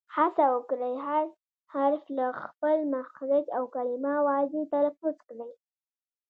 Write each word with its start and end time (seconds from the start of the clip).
هڅه 0.15 0.45
وکړئ، 0.55 0.95
هر 1.07 1.25
حرف 1.73 2.03
له 2.17 2.27
خپل 2.41 2.77
مخرج 2.95 3.45
او 3.57 3.63
کلیمه 3.75 4.15
واضیح 4.29 4.63
تلفظ 4.73 5.15
کړئ! 5.29 5.53